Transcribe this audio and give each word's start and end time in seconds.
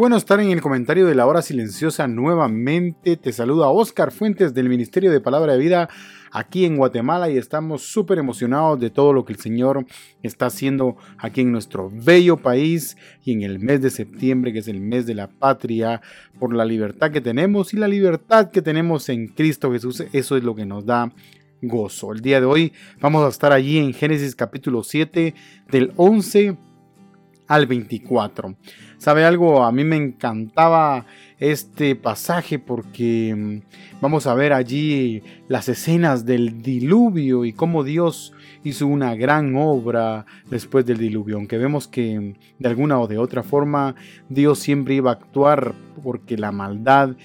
Bueno 0.00 0.16
estar 0.16 0.40
en 0.40 0.50
el 0.50 0.62
comentario 0.62 1.06
de 1.06 1.14
la 1.14 1.26
hora 1.26 1.42
silenciosa 1.42 2.08
nuevamente. 2.08 3.18
Te 3.18 3.34
saluda 3.34 3.68
Oscar 3.68 4.12
Fuentes 4.12 4.54
del 4.54 4.70
Ministerio 4.70 5.10
de 5.10 5.20
Palabra 5.20 5.52
de 5.52 5.58
Vida 5.58 5.90
aquí 6.32 6.64
en 6.64 6.78
Guatemala 6.78 7.28
y 7.28 7.36
estamos 7.36 7.82
súper 7.82 8.16
emocionados 8.16 8.80
de 8.80 8.88
todo 8.88 9.12
lo 9.12 9.26
que 9.26 9.34
el 9.34 9.38
Señor 9.38 9.84
está 10.22 10.46
haciendo 10.46 10.96
aquí 11.18 11.42
en 11.42 11.52
nuestro 11.52 11.90
bello 11.92 12.38
país 12.38 12.96
y 13.26 13.32
en 13.32 13.42
el 13.42 13.58
mes 13.58 13.82
de 13.82 13.90
septiembre, 13.90 14.54
que 14.54 14.60
es 14.60 14.68
el 14.68 14.80
mes 14.80 15.04
de 15.04 15.16
la 15.16 15.28
patria, 15.28 16.00
por 16.38 16.54
la 16.54 16.64
libertad 16.64 17.10
que 17.10 17.20
tenemos 17.20 17.74
y 17.74 17.76
la 17.76 17.86
libertad 17.86 18.50
que 18.50 18.62
tenemos 18.62 19.10
en 19.10 19.28
Cristo 19.28 19.70
Jesús. 19.70 20.02
Eso 20.14 20.34
es 20.34 20.42
lo 20.42 20.54
que 20.54 20.64
nos 20.64 20.86
da 20.86 21.12
gozo. 21.60 22.14
El 22.14 22.22
día 22.22 22.40
de 22.40 22.46
hoy 22.46 22.72
vamos 23.02 23.22
a 23.22 23.28
estar 23.28 23.52
allí 23.52 23.76
en 23.76 23.92
Génesis 23.92 24.34
capítulo 24.34 24.82
7 24.82 25.34
del 25.70 25.92
11 25.96 26.69
al 27.50 27.66
24. 27.66 28.54
¿Sabe 28.96 29.24
algo? 29.24 29.64
A 29.64 29.72
mí 29.72 29.82
me 29.82 29.96
encantaba 29.96 31.04
este 31.40 31.96
pasaje 31.96 32.60
porque 32.60 33.34
mm, 33.36 34.00
vamos 34.00 34.28
a 34.28 34.34
ver 34.34 34.52
allí 34.52 35.24
las 35.48 35.68
escenas 35.68 36.24
del 36.24 36.62
diluvio 36.62 37.44
y 37.44 37.52
cómo 37.52 37.82
Dios 37.82 38.32
hizo 38.62 38.86
una 38.86 39.16
gran 39.16 39.56
obra 39.56 40.26
después 40.48 40.86
del 40.86 40.98
diluvio, 40.98 41.38
aunque 41.38 41.58
vemos 41.58 41.88
que 41.88 42.20
mm, 42.20 42.34
de 42.60 42.68
alguna 42.68 43.00
o 43.00 43.08
de 43.08 43.18
otra 43.18 43.42
forma 43.42 43.96
Dios 44.28 44.60
siempre 44.60 44.94
iba 44.94 45.10
a 45.10 45.14
actuar 45.14 45.74
porque 46.04 46.38
la 46.38 46.52
maldad 46.52 47.16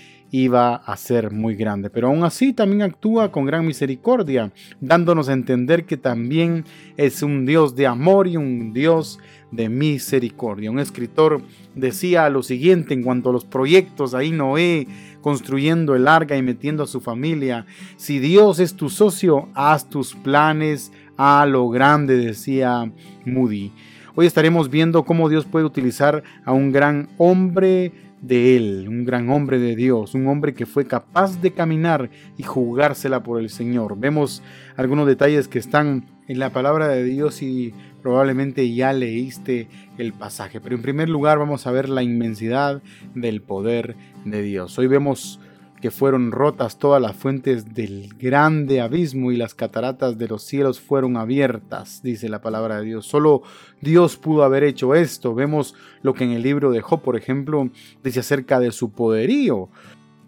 iba 0.44 0.75
a 0.75 0.97
ser 0.97 1.31
muy 1.31 1.55
grande. 1.55 1.89
Pero 1.89 2.08
aún 2.08 2.23
así 2.23 2.52
también 2.52 2.81
actúa 2.81 3.31
con 3.31 3.45
gran 3.45 3.66
misericordia, 3.66 4.52
dándonos 4.81 5.30
a 5.30 5.33
entender 5.33 5.86
que 5.86 5.95
también 5.95 6.66
es 6.97 7.23
un 7.23 7.45
Dios 7.45 7.75
de 7.75 7.88
amor 7.88 8.27
y 8.27 8.36
un 8.36 8.73
Dios 8.73 9.17
de 9.52 9.69
misericordia. 9.69 10.72
Un 10.72 10.80
escritor 10.80 11.42
decía 11.73 12.30
lo 12.30 12.44
siguiente 12.44 12.94
en 12.94 13.03
cuanto 13.03 13.30
a 13.30 13.33
los 13.33 13.45
proyectos, 13.45 14.14
ahí 14.14 14.31
Noé 14.31 14.88
construyendo 15.22 15.95
el 15.95 16.08
arca 16.08 16.36
y 16.36 16.42
metiendo 16.42 16.83
a 16.83 16.88
su 16.88 16.99
familia, 16.99 17.66
si 17.95 18.20
Dios 18.20 18.59
es 18.59 18.75
tu 18.75 18.89
socio, 18.89 19.47
haz 19.55 19.89
tus 19.89 20.16
planes 20.16 20.92
a 21.17 21.45
lo 21.45 21.70
grande, 21.70 22.17
decía 22.17 22.92
Moody. 23.25 23.72
Hoy 24.16 24.25
estaremos 24.25 24.70
viendo 24.70 25.03
cómo 25.03 25.30
Dios 25.30 25.45
puede 25.45 25.66
utilizar 25.66 26.23
a 26.44 26.52
un 26.52 26.72
gran 26.72 27.08
hombre 27.17 27.92
de 28.28 28.58
él, 28.58 28.88
un 28.88 29.06
gran 29.06 29.30
hombre 29.30 29.59
de 29.59 29.76
Dios, 29.76 30.16
un 30.16 30.28
hombre 30.28 30.54
que 30.54 30.66
fue 30.66 30.86
capaz 30.86 31.42
de 31.42 31.52
caminar 31.52 32.09
y 32.38 32.44
jugársela 32.44 33.22
por 33.22 33.40
el 33.40 33.50
Señor. 33.50 33.98
Vemos 34.00 34.42
algunos 34.76 35.06
detalles 35.06 35.48
que 35.48 35.59
están 35.59 36.06
en 36.28 36.40
la 36.40 36.50
palabra 36.50 36.88
de 36.88 37.04
Dios 37.04 37.42
y 37.44 37.73
probablemente 38.02 38.73
ya 38.73 38.94
leíste 38.94 39.67
el 39.98 40.14
pasaje. 40.14 40.60
Pero 40.60 40.76
en 40.76 40.82
primer 40.82 41.10
lugar 41.10 41.38
vamos 41.38 41.67
a 41.67 41.72
ver 41.72 41.88
la 41.88 42.02
inmensidad 42.02 42.82
del 43.14 43.42
poder 43.42 43.95
de 44.26 44.42
Dios. 44.42 44.78
Hoy 44.80 44.88
vemos 44.88 45.39
que 45.86 45.92
fueron 45.92 46.32
rotas 46.32 46.80
todas 46.80 47.00
las 47.00 47.16
fuentes 47.16 47.76
del 47.76 48.10
grande 48.18 48.82
abismo 48.82 49.32
y 49.32 49.38
las 49.38 49.54
cataratas 49.54 50.18
de 50.18 50.28
los 50.28 50.42
cielos 50.42 50.80
fueron 50.80 51.16
abiertas, 51.16 52.02
dice 52.02 52.28
la 52.28 52.42
palabra 52.42 52.80
de 52.80 52.86
Dios. 52.86 53.06
Solo 53.06 53.44
Dios 53.82 54.18
pudo 54.18 54.44
haber 54.44 54.64
hecho 54.64 54.96
esto. 54.96 55.36
Vemos 55.36 55.76
lo 56.02 56.16
que 56.16 56.23
en 56.23 56.32
el 56.32 56.42
libro 56.42 56.72
de 56.72 56.82
Job, 56.82 57.04
por 57.04 57.16
ejemplo, 57.16 57.70
dice 58.04 58.22
acerca 58.22 58.60
de 58.60 58.72
su 58.72 58.94
poderío. 58.94 59.70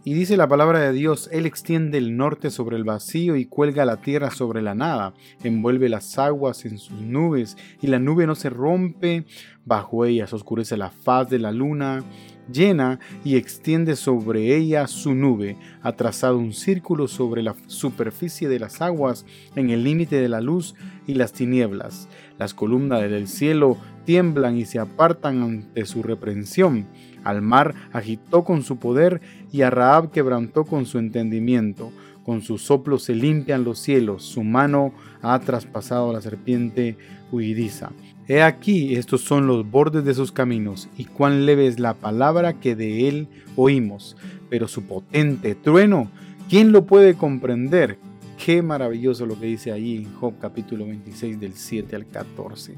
Y 0.07 0.13
dice 0.13 0.38
la 0.38 0.47
palabra 0.47 0.79
de 0.79 0.94
Dios, 0.94 1.28
Él 1.34 1.45
extiende 1.45 1.97
el 1.97 2.16
norte 2.16 2.50
sobre 2.50 2.78
el 2.78 2.85
vacío 2.85 3.35
y 3.35 3.44
cuelga 3.44 3.84
la 3.84 3.97
tierra 3.97 4.31
sobre 4.31 4.62
la 4.62 4.73
nada, 4.73 5.13
envuelve 5.44 5.90
las 5.90 6.18
aguas 6.18 6.63
en 6.63 6.78
sus 6.78 7.01
nubes 7.01 7.57
y 7.81 7.88
la 7.88 8.00
nube 8.00 8.25
no 8.25 8.34
se 8.34 8.50
rompe. 8.50 9.25
Bajo 9.66 10.06
ellas, 10.06 10.31
oscurece 10.31 10.78
la 10.78 10.91
faz 10.91 11.29
de 11.29 11.40
la 11.40 11.51
luna 11.51 12.06
llena 12.51 13.00
y 13.23 13.35
extiende 13.35 13.95
sobre 13.95 14.56
ella 14.56 14.88
su 14.88 15.13
nube, 15.13 15.57
ha 15.81 15.94
trazado 15.94 16.38
un 16.38 16.53
círculo 16.53 17.07
sobre 17.07 17.44
la 17.44 17.56
superficie 17.68 18.47
de 18.47 18.59
las 18.59 18.81
aguas 18.81 19.25
en 19.56 19.69
el 19.69 19.84
límite 19.84 20.22
de 20.22 20.29
la 20.29 20.41
luz 20.41 20.75
y 21.06 21.16
las 21.16 21.34
tinieblas. 21.34 22.07
Las 22.38 22.53
columnas 22.53 23.01
del 23.01 23.28
cielo 23.28 23.78
tiemblan 24.06 24.57
y 24.57 24.66
se 24.66 24.79
apartan 24.79 25.41
ante 25.41 25.85
su 25.85 26.03
reprensión 26.03 26.88
al 27.29 27.41
mar 27.41 27.75
agitó 27.91 28.43
con 28.43 28.63
su 28.63 28.77
poder 28.77 29.21
y 29.51 29.61
a 29.61 29.69
Raab 29.69 30.11
quebrantó 30.11 30.65
con 30.65 30.85
su 30.85 30.97
entendimiento. 30.97 31.91
Con 32.23 32.41
su 32.41 32.57
soplo 32.57 32.99
se 32.99 33.15
limpian 33.15 33.63
los 33.63 33.79
cielos, 33.79 34.23
su 34.23 34.43
mano 34.43 34.91
ha 35.21 35.39
traspasado 35.39 36.11
la 36.11 36.21
serpiente 36.21 36.97
huidiza. 37.31 37.91
He 38.27 38.41
aquí, 38.41 38.95
estos 38.95 39.21
son 39.21 39.47
los 39.47 39.69
bordes 39.69 40.03
de 40.03 40.13
sus 40.13 40.33
caminos, 40.33 40.89
y 40.97 41.05
cuán 41.05 41.45
leve 41.45 41.67
es 41.67 41.79
la 41.79 41.93
palabra 41.93 42.59
que 42.59 42.75
de 42.75 43.07
él 43.07 43.27
oímos. 43.55 44.17
Pero 44.49 44.67
su 44.67 44.83
potente 44.83 45.55
trueno, 45.55 46.09
¿quién 46.49 46.73
lo 46.73 46.85
puede 46.85 47.13
comprender? 47.13 47.97
Qué 48.43 48.61
maravilloso 48.61 49.25
lo 49.25 49.39
que 49.39 49.47
dice 49.47 49.71
allí 49.71 49.95
en 49.97 50.13
Job 50.13 50.35
capítulo 50.39 50.85
26 50.85 51.39
del 51.39 51.53
7 51.53 51.95
al 51.95 52.05
14. 52.05 52.75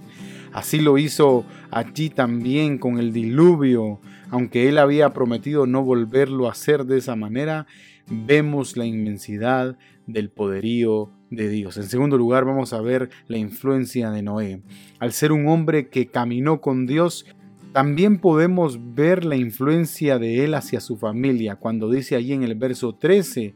Así 0.53 0.79
lo 0.79 0.97
hizo 0.97 1.45
allí 1.69 2.09
también 2.09 2.77
con 2.77 2.97
el 2.97 3.11
diluvio, 3.11 3.99
aunque 4.29 4.69
él 4.69 4.77
había 4.77 5.13
prometido 5.13 5.67
no 5.67 5.83
volverlo 5.83 6.47
a 6.47 6.51
hacer 6.51 6.85
de 6.85 6.97
esa 6.97 7.15
manera, 7.15 7.67
vemos 8.09 8.77
la 8.77 8.85
inmensidad 8.85 9.77
del 10.07 10.29
poderío 10.29 11.11
de 11.29 11.49
Dios. 11.49 11.77
En 11.77 11.83
segundo 11.83 12.17
lugar, 12.17 12.45
vamos 12.45 12.73
a 12.73 12.81
ver 12.81 13.09
la 13.27 13.37
influencia 13.37 14.11
de 14.11 14.23
Noé. 14.23 14.63
Al 14.97 15.11
ser 15.11 15.31
un 15.31 15.47
hombre 15.47 15.89
que 15.89 16.07
caminó 16.07 16.61
con 16.61 16.87
Dios, 16.87 17.25
también 17.73 18.17
podemos 18.17 18.95
ver 18.95 19.25
la 19.25 19.35
influencia 19.35 20.17
de 20.17 20.45
él 20.45 20.55
hacia 20.55 20.79
su 20.79 20.97
familia, 20.97 21.57
cuando 21.57 21.89
dice 21.91 22.15
allí 22.15 22.33
en 22.33 22.43
el 22.43 22.55
verso 22.55 22.95
13, 22.95 23.53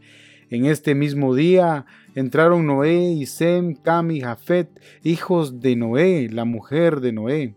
en 0.54 0.68
este 0.68 0.94
mismo 0.94 1.34
día 1.34 1.88
entraron 2.14 2.68
Noé 2.68 3.12
y 3.14 3.26
Sem, 3.26 3.74
Cam 3.74 4.12
y 4.12 4.22
Jafet, 4.22 4.70
hijos 5.04 5.62
de 5.62 5.76
Noé, 5.76 6.30
la 6.30 6.46
mujer 6.46 7.02
de 7.02 7.12
Noé, 7.12 7.56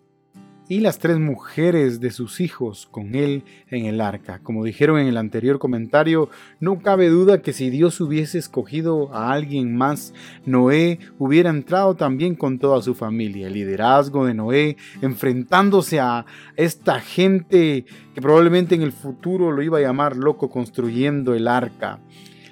y 0.66 0.80
las 0.80 0.98
tres 0.98 1.18
mujeres 1.18 2.00
de 2.00 2.10
sus 2.10 2.40
hijos 2.40 2.88
con 2.90 3.14
él 3.14 3.44
en 3.68 3.84
el 3.84 4.00
arca. 4.00 4.40
Como 4.42 4.64
dijeron 4.64 4.98
en 4.98 5.08
el 5.08 5.18
anterior 5.18 5.58
comentario, 5.58 6.30
no 6.58 6.80
cabe 6.80 7.10
duda 7.10 7.42
que 7.42 7.52
si 7.52 7.68
Dios 7.68 8.00
hubiese 8.00 8.38
escogido 8.38 9.14
a 9.14 9.30
alguien 9.30 9.76
más, 9.76 10.14
Noé 10.46 10.98
hubiera 11.18 11.50
entrado 11.50 11.96
también 11.96 12.34
con 12.34 12.58
toda 12.58 12.80
su 12.80 12.94
familia. 12.94 13.48
El 13.48 13.52
liderazgo 13.52 14.24
de 14.24 14.32
Noé 14.32 14.76
enfrentándose 15.02 16.00
a 16.00 16.24
esta 16.56 16.98
gente 17.00 17.84
que 18.14 18.22
probablemente 18.22 18.74
en 18.74 18.82
el 18.82 18.92
futuro 18.92 19.52
lo 19.52 19.62
iba 19.62 19.76
a 19.78 19.82
llamar 19.82 20.16
loco 20.16 20.48
construyendo 20.48 21.34
el 21.34 21.46
arca 21.46 22.00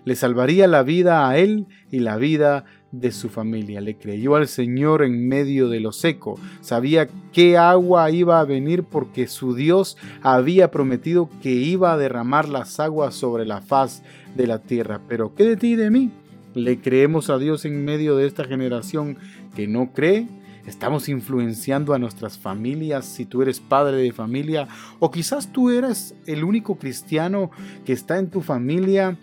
le 0.04 0.16
salvaría 0.16 0.66
la 0.66 0.82
vida 0.82 1.28
a 1.28 1.38
él 1.38 1.66
y 1.90 2.00
la 2.00 2.16
vida 2.16 2.64
de 2.92 3.10
su 3.10 3.28
familia. 3.28 3.80
Le 3.80 3.96
creyó 3.96 4.36
al 4.36 4.46
Señor 4.46 5.02
en 5.02 5.26
medio 5.28 5.68
de 5.68 5.80
lo 5.80 5.92
seco. 5.92 6.38
Sabía 6.60 7.08
qué 7.32 7.58
agua 7.58 8.10
iba 8.10 8.38
a 8.40 8.44
venir 8.44 8.84
porque 8.84 9.26
su 9.26 9.54
Dios 9.54 9.96
había 10.22 10.70
prometido 10.70 11.28
que 11.42 11.52
iba 11.52 11.92
a 11.92 11.96
derramar 11.96 12.48
las 12.48 12.78
aguas 12.80 13.14
sobre 13.14 13.44
la 13.46 13.60
faz 13.60 14.02
de 14.36 14.46
la 14.46 14.60
tierra. 14.60 15.00
Pero 15.08 15.34
¿qué 15.34 15.44
de 15.44 15.56
ti 15.56 15.72
y 15.72 15.76
de 15.76 15.90
mí? 15.90 16.10
¿Le 16.54 16.80
creemos 16.80 17.30
a 17.30 17.38
Dios 17.38 17.64
en 17.64 17.84
medio 17.84 18.16
de 18.16 18.26
esta 18.26 18.44
generación 18.44 19.18
que 19.56 19.66
no 19.66 19.92
cree? 19.92 20.28
Estamos 20.66 21.10
influenciando 21.10 21.92
a 21.92 21.98
nuestras 21.98 22.38
familias 22.38 23.04
si 23.04 23.26
tú 23.26 23.42
eres 23.42 23.60
padre 23.60 23.98
de 23.98 24.12
familia 24.12 24.66
o 24.98 25.10
quizás 25.10 25.52
tú 25.52 25.68
eres 25.68 26.14
el 26.26 26.42
único 26.42 26.76
cristiano 26.76 27.50
que 27.84 27.92
está 27.92 28.18
en 28.18 28.30
tu 28.30 28.40
familia 28.40 29.18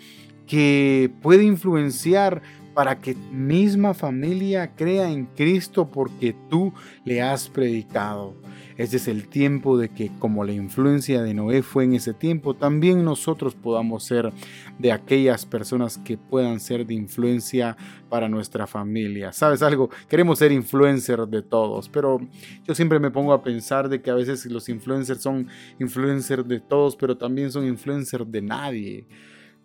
que 0.52 1.10
puede 1.22 1.46
influenciar 1.46 2.42
para 2.74 3.00
que 3.00 3.16
misma 3.32 3.94
familia 3.94 4.76
crea 4.76 5.10
en 5.10 5.28
Cristo 5.28 5.90
porque 5.90 6.36
tú 6.50 6.74
le 7.06 7.22
has 7.22 7.48
predicado. 7.48 8.36
Ese 8.76 8.98
es 8.98 9.08
el 9.08 9.30
tiempo 9.30 9.78
de 9.78 9.88
que 9.88 10.12
como 10.20 10.44
la 10.44 10.52
influencia 10.52 11.22
de 11.22 11.34
Noé 11.34 11.62
fue 11.64 11.86
en 11.86 11.94
ese 11.94 12.14
tiempo, 12.14 12.54
también 12.54 13.06
nosotros 13.06 13.56
podamos 13.56 14.04
ser 14.04 14.34
de 14.78 14.92
aquellas 14.92 15.46
personas 15.46 15.98
que 15.98 16.18
puedan 16.18 16.60
ser 16.60 16.86
de 16.86 16.96
influencia 16.96 17.78
para 18.10 18.28
nuestra 18.28 18.68
familia. 18.68 19.32
¿Sabes 19.32 19.62
algo? 19.62 19.90
Queremos 20.10 20.40
ser 20.40 20.52
influencers 20.52 21.32
de 21.32 21.44
todos, 21.44 21.88
pero 21.88 22.20
yo 22.68 22.76
siempre 22.76 23.00
me 23.00 23.10
pongo 23.10 23.32
a 23.32 23.42
pensar 23.42 23.88
de 23.88 24.02
que 24.02 24.12
a 24.12 24.16
veces 24.16 24.46
los 24.48 24.68
influencers 24.68 25.22
son 25.22 25.48
influencers 25.80 26.46
de 26.46 26.60
todos, 26.60 26.98
pero 26.98 27.18
también 27.18 27.54
son 27.54 27.66
influencers 27.66 28.30
de 28.30 28.42
nadie. 28.42 29.08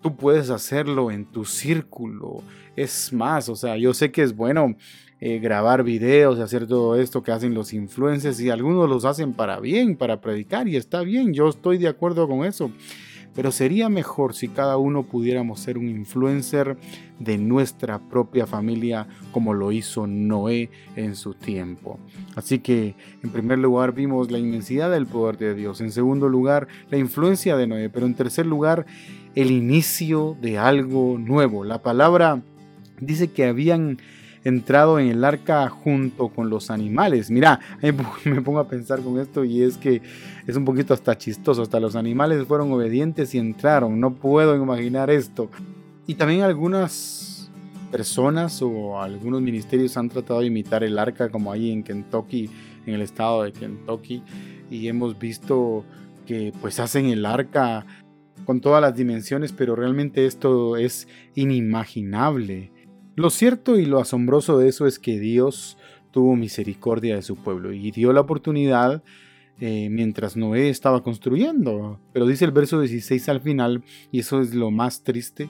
Tú 0.03 0.17
puedes 0.17 0.51
hacerlo 0.51 1.11
en 1.11 1.25
tu 1.27 1.45
círculo. 1.45 2.43
Es 2.77 3.13
más, 3.13 3.49
o 3.49 3.57
sea, 3.57 3.77
yo 3.77 3.95
sé 3.95 4.13
que 4.13 4.23
es 4.23 4.37
bueno 4.37 4.77
eh, 5.19 5.39
grabar 5.39 5.83
videos 5.83 6.39
y 6.39 6.43
hacer 6.43 6.67
todo 6.67 6.95
esto 6.95 7.23
que 7.23 7.33
hacen 7.33 7.55
los 7.55 7.73
influencers 7.73 8.39
y 8.39 8.51
algunos 8.51 8.89
los 8.89 9.07
hacen 9.07 9.33
para 9.33 9.59
bien, 9.61 9.97
para 9.97 10.21
predicar 10.21 10.69
y 10.69 10.77
está 10.77 11.01
bien, 11.01 11.33
yo 11.33 11.49
estoy 11.49 11.79
de 11.79 11.89
acuerdo 11.89 12.29
con 12.29 12.45
eso. 12.45 12.71
Pero 13.37 13.53
sería 13.53 13.89
mejor 13.91 14.35
si 14.35 14.49
cada 14.49 14.79
uno 14.79 15.03
pudiéramos 15.03 15.61
ser 15.61 15.77
un 15.77 15.89
influencer 15.89 16.77
de 17.19 17.39
nuestra 17.39 17.99
propia 17.99 18.47
familia 18.47 19.07
como 19.31 19.55
lo 19.55 19.73
hizo 19.73 20.07
Noé 20.07 20.71
en 20.97 21.15
su 21.15 21.35
tiempo. 21.35 21.99
Así 22.35 22.59
que 22.59 22.95
en 23.23 23.31
primer 23.31 23.59
lugar 23.59 23.93
vimos 23.93 24.31
la 24.31 24.39
inmensidad 24.39 24.91
del 24.91 25.07
poder 25.07 25.37
de 25.37 25.55
Dios, 25.55 25.81
en 25.81 25.93
segundo 25.93 26.29
lugar 26.29 26.67
la 26.91 26.97
influencia 26.97 27.57
de 27.57 27.67
Noé, 27.67 27.91
pero 27.91 28.07
en 28.07 28.15
tercer 28.15 28.47
lugar 28.47 28.87
el 29.35 29.51
inicio 29.51 30.37
de 30.41 30.59
algo 30.59 31.19
nuevo. 31.19 31.63
La 31.63 31.83
palabra 31.83 32.43
dice 33.01 33.29
que 33.29 33.45
habían 33.45 33.99
entrado 34.47 35.01
en 35.01 35.09
el 35.09 35.25
arca 35.25 35.69
junto 35.69 36.29
con 36.29 36.49
los 36.49 36.71
animales. 36.71 37.33
Mira, 37.33 37.59
me 38.25 38.43
pongo 38.43 38.61
a 38.61 38.69
pensar 38.69 39.01
con 39.01 39.19
esto 39.19 39.45
y 39.45 39.63
es 39.63 39.77
que 39.77 40.01
es 40.47 40.57
un 40.57 40.65
poquito 40.65 40.95
hasta 40.95 41.19
chistoso. 41.19 41.63
Hasta 41.63 41.81
los 41.81 41.97
animales 41.97 42.47
fueron 42.47 42.73
obedientes 42.73 43.35
y 43.35 43.39
entraron. 43.39 43.99
No 43.99 44.15
puedo 44.15 44.55
imaginar 44.55 45.11
esto. 45.11 45.51
Y 46.07 46.15
también 46.15 46.43
algunas 46.43 47.51
personas 47.91 48.63
o 48.63 49.01
algunos 49.01 49.43
ministerios 49.43 49.97
han 49.97 50.09
tratado 50.09 50.41
de 50.41 50.47
imitar 50.47 50.85
el 50.85 50.97
arca 50.97 51.29
como 51.29 51.51
ahí 51.51 51.73
en 51.73 51.83
Kentucky, 51.83 52.49
en 52.87 52.95
el 52.95 53.01
estado 53.01 53.43
de 53.43 53.53
Kentucky. 53.53 54.23
Y 54.71 54.87
hemos 54.87 55.19
visto 55.19 55.85
que 56.25 56.53
pues 56.61 56.79
hacen 56.79 57.07
el 57.07 57.27
arca 57.27 57.85
con 58.45 58.61
todas 58.61 58.81
las 58.81 58.95
dimensiones, 58.95 59.51
pero 59.51 59.75
realmente 59.75 60.25
esto 60.25 60.77
es 60.77 61.09
inimaginable. 61.35 62.76
Lo 63.17 63.31
cierto 63.31 63.79
y 63.79 63.87
lo 63.87 63.99
asombroso 63.99 64.59
de 64.59 64.69
eso 64.69 64.87
es 64.87 64.99
que 64.99 65.19
Dios 65.19 65.79
tuvo 66.11 66.37
misericordia 66.37 67.17
de 67.17 67.23
su 67.23 67.37
pueblo 67.37 67.73
y 67.73 67.91
dio 67.91 68.13
la 68.13 68.21
oportunidad 68.21 69.03
eh, 69.59 69.89
mientras 69.91 70.37
Noé 70.37 70.69
estaba 70.69 71.03
construyendo. 71.03 71.99
Pero 72.13 72.27
dice 72.27 72.45
el 72.45 72.51
verso 72.51 72.79
16 72.79 73.31
al 73.31 73.41
final, 73.41 73.83
y 74.13 74.19
eso 74.19 74.43
es 74.43 74.55
lo 74.55 74.71
más 74.71 75.03
triste, 75.03 75.49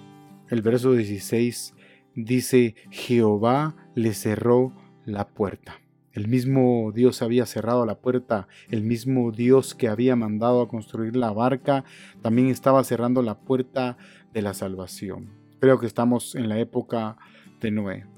el 0.48 0.62
verso 0.62 0.92
16 0.92 1.74
dice, 2.14 2.76
Jehová 2.90 3.74
le 3.96 4.14
cerró 4.14 4.72
la 5.04 5.26
puerta. 5.26 5.80
El 6.12 6.28
mismo 6.28 6.92
Dios 6.94 7.20
había 7.20 7.46
cerrado 7.46 7.84
la 7.84 7.98
puerta, 7.98 8.46
el 8.70 8.82
mismo 8.82 9.32
Dios 9.32 9.74
que 9.74 9.88
había 9.88 10.14
mandado 10.14 10.62
a 10.62 10.68
construir 10.68 11.16
la 11.16 11.32
barca, 11.32 11.84
también 12.22 12.46
estaba 12.46 12.84
cerrando 12.84 13.22
la 13.22 13.40
puerta 13.40 13.98
de 14.32 14.42
la 14.42 14.54
salvación. 14.54 15.30
Creo 15.58 15.80
que 15.80 15.86
estamos 15.86 16.36
en 16.36 16.48
la 16.48 16.60
época 16.60 17.16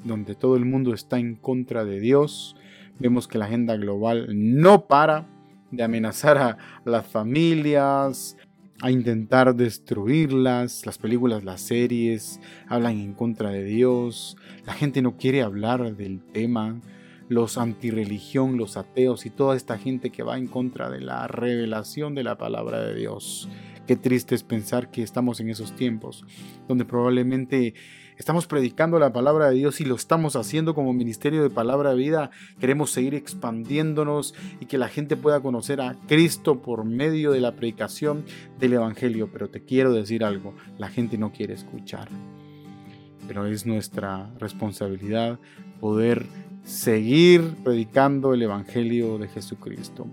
donde 0.04 0.34
todo 0.34 0.56
el 0.56 0.64
mundo 0.64 0.94
está 0.94 1.18
en 1.18 1.34
contra 1.34 1.84
de 1.84 2.00
Dios. 2.00 2.56
Vemos 2.98 3.28
que 3.28 3.38
la 3.38 3.46
agenda 3.46 3.76
global 3.76 4.28
no 4.30 4.86
para 4.86 5.28
de 5.70 5.82
amenazar 5.82 6.38
a 6.38 6.58
las 6.84 7.06
familias, 7.06 8.36
a 8.80 8.90
intentar 8.90 9.54
destruirlas. 9.54 10.86
Las 10.86 10.98
películas, 10.98 11.44
las 11.44 11.60
series 11.60 12.40
hablan 12.68 12.98
en 12.98 13.14
contra 13.14 13.50
de 13.50 13.64
Dios. 13.64 14.36
La 14.66 14.74
gente 14.74 15.02
no 15.02 15.16
quiere 15.16 15.42
hablar 15.42 15.96
del 15.96 16.20
tema. 16.20 16.80
Los 17.28 17.58
antirreligión, 17.58 18.56
los 18.56 18.76
ateos 18.76 19.26
y 19.26 19.30
toda 19.30 19.54
esta 19.54 19.76
gente 19.76 20.10
que 20.10 20.22
va 20.22 20.38
en 20.38 20.46
contra 20.46 20.88
de 20.88 21.00
la 21.00 21.26
revelación 21.26 22.14
de 22.14 22.24
la 22.24 22.38
palabra 22.38 22.82
de 22.82 22.94
Dios. 22.94 23.48
Qué 23.86 23.96
triste 23.96 24.34
es 24.34 24.42
pensar 24.42 24.90
que 24.90 25.02
estamos 25.02 25.40
en 25.40 25.50
esos 25.50 25.74
tiempos, 25.74 26.24
donde 26.68 26.84
probablemente 26.84 27.74
Estamos 28.18 28.48
predicando 28.48 28.98
la 28.98 29.12
palabra 29.12 29.48
de 29.48 29.54
Dios 29.54 29.80
y 29.80 29.84
lo 29.84 29.94
estamos 29.94 30.34
haciendo 30.34 30.74
como 30.74 30.92
ministerio 30.92 31.44
de 31.44 31.50
palabra 31.50 31.90
de 31.90 31.96
vida. 31.96 32.30
Queremos 32.58 32.90
seguir 32.90 33.14
expandiéndonos 33.14 34.34
y 34.58 34.66
que 34.66 34.76
la 34.76 34.88
gente 34.88 35.16
pueda 35.16 35.38
conocer 35.38 35.80
a 35.80 35.94
Cristo 36.08 36.60
por 36.60 36.84
medio 36.84 37.30
de 37.30 37.40
la 37.40 37.54
predicación 37.54 38.24
del 38.58 38.72
Evangelio. 38.72 39.30
Pero 39.32 39.48
te 39.48 39.62
quiero 39.62 39.92
decir 39.92 40.24
algo, 40.24 40.52
la 40.78 40.88
gente 40.88 41.16
no 41.16 41.30
quiere 41.30 41.54
escuchar. 41.54 42.08
Pero 43.28 43.46
es 43.46 43.66
nuestra 43.66 44.28
responsabilidad 44.40 45.38
poder 45.80 46.26
seguir 46.64 47.54
predicando 47.62 48.34
el 48.34 48.42
Evangelio 48.42 49.18
de 49.18 49.28
Jesucristo. 49.28 50.08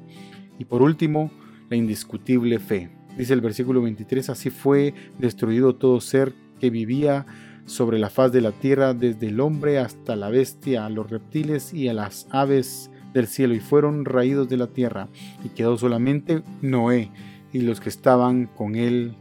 Y 0.60 0.66
por 0.66 0.84
último, 0.84 1.32
la 1.72 1.76
indiscutible 1.76 2.60
fe. 2.60 2.92
Dice 3.18 3.34
el 3.34 3.42
versículo 3.42 3.82
23, 3.82 4.30
así 4.30 4.52
fue 4.52 4.94
destruido 5.18 5.74
todo 5.74 6.00
ser 6.02 6.34
que 6.60 6.70
vivía 6.70 7.26
sobre 7.66 8.00
la 8.00 8.10
faz 8.10 8.32
de 8.32 8.42
la 8.42 8.52
tierra, 8.52 8.94
desde 8.94 9.28
el 9.28 9.40
hombre 9.40 9.80
hasta 9.80 10.16
la 10.16 10.30
bestia, 10.30 10.86
a 10.86 10.90
los 10.90 11.10
reptiles 11.10 11.74
y 11.74 11.88
a 11.88 11.94
las 11.94 12.28
aves 12.30 12.92
del 13.14 13.28
cielo, 13.28 13.54
y 13.54 13.60
fueron 13.60 14.06
raídos 14.06 14.50
de 14.50 14.58
la 14.58 14.68
tierra, 14.68 15.08
y 15.44 15.50
quedó 15.50 15.78
solamente 15.78 16.44
Noé 16.62 17.12
y 17.52 17.62
los 17.62 17.80
que 17.80 17.90
estaban 17.90 18.48
con 18.48 18.76
él 18.76 19.16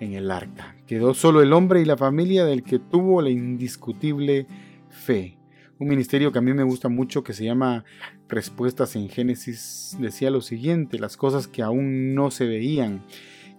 en 0.00 0.14
el 0.14 0.30
arca. 0.30 0.76
Quedó 0.86 1.14
solo 1.14 1.42
el 1.42 1.52
hombre 1.52 1.80
y 1.80 1.84
la 1.84 1.96
familia 1.96 2.44
del 2.44 2.62
que 2.62 2.78
tuvo 2.78 3.22
la 3.22 3.30
indiscutible 3.30 4.46
fe. 4.90 5.38
Un 5.78 5.88
ministerio 5.88 6.32
que 6.32 6.38
a 6.38 6.42
mí 6.42 6.52
me 6.52 6.62
gusta 6.62 6.88
mucho 6.88 7.22
que 7.22 7.32
se 7.32 7.44
llama 7.44 7.84
Respuestas 8.28 8.96
en 8.96 9.08
Génesis 9.08 9.96
decía 10.00 10.30
lo 10.30 10.40
siguiente, 10.40 10.98
las 10.98 11.16
cosas 11.16 11.46
que 11.46 11.62
aún 11.62 12.14
no 12.14 12.30
se 12.30 12.46
veían. 12.46 13.02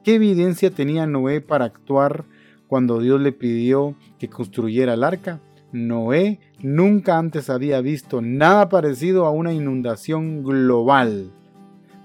¿Qué 0.04 0.16
evidencia 0.16 0.72
tenía 0.72 1.06
Noé 1.06 1.42
para 1.42 1.66
actuar 1.66 2.26
cuando 2.68 3.00
Dios 3.00 3.22
le 3.22 3.32
pidió 3.32 3.96
que 4.20 4.28
construyera 4.28 4.94
el 4.94 5.04
arca, 5.04 5.40
Noé 5.72 6.40
nunca 6.62 7.18
antes 7.18 7.50
había 7.50 7.82
visto 7.82 8.22
nada 8.22 8.70
parecido 8.70 9.26
a 9.26 9.32
una 9.32 9.54
inundación 9.54 10.44
global, 10.44 11.32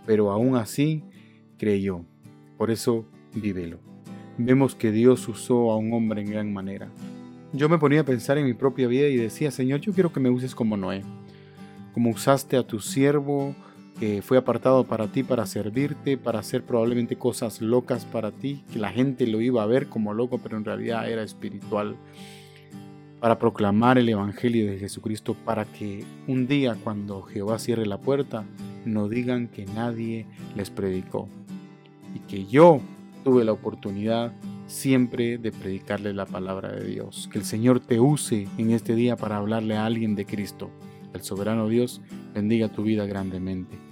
pero 0.06 0.31
aún 0.31 0.56
así 0.56 1.05
creyó. 1.59 2.05
Por 2.59 2.70
eso 2.70 3.05
vívelo. 3.35 3.79
Vemos 4.38 4.75
que 4.75 4.91
Dios 4.91 5.29
usó 5.29 5.70
a 5.70 5.76
un 5.76 5.93
hombre 5.93 6.23
en 6.23 6.31
gran 6.31 6.53
manera. 6.53 6.89
Yo 7.53 7.69
me 7.69 7.79
ponía 7.79 8.01
a 8.01 8.05
pensar 8.05 8.39
en 8.39 8.46
mi 8.46 8.55
propia 8.55 8.89
vida 8.89 9.08
y 9.08 9.17
decía, 9.17 9.51
Señor, 9.51 9.81
yo 9.81 9.93
quiero 9.93 10.13
que 10.13 10.20
me 10.20 10.31
uses 10.31 10.55
como 10.55 10.77
Noé, 10.77 11.03
como 11.93 12.10
usaste 12.10 12.56
a 12.56 12.67
tu 12.67 12.81
siervo, 12.81 13.55
que 14.03 14.21
fue 14.21 14.37
apartado 14.37 14.82
para 14.82 15.06
ti, 15.06 15.23
para 15.23 15.47
servirte, 15.47 16.19
para 16.19 16.41
hacer 16.41 16.65
probablemente 16.65 17.15
cosas 17.15 17.61
locas 17.61 18.05
para 18.05 18.32
ti, 18.32 18.65
que 18.73 18.81
la 18.81 18.91
gente 18.91 19.29
lo 19.29 19.41
iba 19.41 19.63
a 19.63 19.67
ver 19.67 19.87
como 19.87 20.13
loco, 20.13 20.39
pero 20.39 20.56
en 20.56 20.65
realidad 20.65 21.09
era 21.09 21.23
espiritual, 21.23 21.94
para 23.21 23.39
proclamar 23.39 23.99
el 23.99 24.09
Evangelio 24.09 24.69
de 24.69 24.81
Jesucristo, 24.81 25.37
para 25.44 25.67
que 25.67 26.05
un 26.27 26.49
día 26.49 26.77
cuando 26.82 27.23
Jehová 27.23 27.61
cierre 27.61 27.87
la 27.87 28.01
puerta, 28.01 28.44
no 28.85 29.09
digan 29.09 29.47
que 29.47 29.67
nadie 29.67 30.27
les 30.56 30.71
predicó, 30.71 31.29
y 32.13 32.19
que 32.27 32.44
yo 32.47 32.81
tuve 33.23 33.44
la 33.44 33.53
oportunidad 33.53 34.32
siempre 34.67 35.39
de 35.39 35.53
predicarle 35.53 36.13
la 36.13 36.27
palabra 36.27 36.73
de 36.73 36.89
Dios. 36.89 37.29
Que 37.31 37.39
el 37.39 37.44
Señor 37.44 37.79
te 37.79 38.01
use 38.01 38.49
en 38.59 38.73
este 38.73 38.97
día 38.97 39.15
para 39.15 39.37
hablarle 39.37 39.77
a 39.77 39.87
alguien 39.87 40.17
de 40.17 40.27
Cristo. 40.27 40.73
El 41.15 41.23
soberano 41.23 41.69
Dios 41.69 42.01
bendiga 42.35 42.67
tu 42.67 42.82
vida 42.82 43.06
grandemente. 43.06 43.92